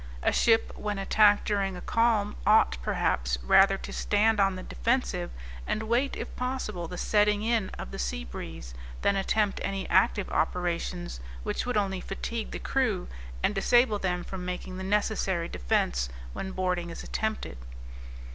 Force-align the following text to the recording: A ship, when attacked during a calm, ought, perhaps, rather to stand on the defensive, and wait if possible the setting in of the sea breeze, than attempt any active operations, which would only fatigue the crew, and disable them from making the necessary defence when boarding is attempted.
A 0.23 0.31
ship, 0.33 0.75
when 0.75 0.97
attacked 0.97 1.45
during 1.45 1.75
a 1.77 1.79
calm, 1.81 2.35
ought, 2.47 2.75
perhaps, 2.81 3.37
rather 3.43 3.77
to 3.77 3.93
stand 3.93 4.39
on 4.39 4.55
the 4.55 4.63
defensive, 4.63 5.29
and 5.67 5.83
wait 5.83 6.15
if 6.15 6.35
possible 6.35 6.87
the 6.87 6.97
setting 6.97 7.43
in 7.43 7.69
of 7.77 7.91
the 7.91 7.99
sea 7.99 8.23
breeze, 8.25 8.73
than 9.03 9.15
attempt 9.15 9.61
any 9.63 9.87
active 9.91 10.27
operations, 10.31 11.19
which 11.43 11.67
would 11.67 11.77
only 11.77 12.01
fatigue 12.01 12.49
the 12.49 12.57
crew, 12.57 13.07
and 13.43 13.53
disable 13.53 13.99
them 13.99 14.23
from 14.23 14.43
making 14.43 14.77
the 14.77 14.83
necessary 14.83 15.47
defence 15.47 16.09
when 16.33 16.51
boarding 16.51 16.89
is 16.89 17.03
attempted. 17.03 17.59